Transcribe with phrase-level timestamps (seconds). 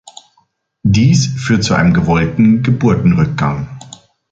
[0.81, 3.67] Dies führt zu einem gewollten Geburtenrückgang.